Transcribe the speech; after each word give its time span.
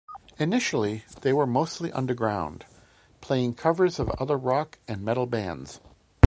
Initially, 0.39 1.03
they 1.21 1.31
were 1.31 1.45
mostly 1.45 1.91
underground, 1.91 2.65
playing 3.21 3.53
covers 3.53 3.99
of 3.99 4.09
other 4.19 4.35
rock 4.35 4.79
and 4.87 5.03
metal 5.03 5.27
bands. 5.27 5.79